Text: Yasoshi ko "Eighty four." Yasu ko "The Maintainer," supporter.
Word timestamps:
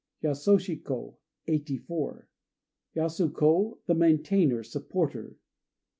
Yasoshi 0.23 0.83
ko 0.83 1.19
"Eighty 1.45 1.77
four." 1.77 2.27
Yasu 2.95 3.31
ko 3.31 3.77
"The 3.85 3.93
Maintainer," 3.93 4.63
supporter. 4.63 5.37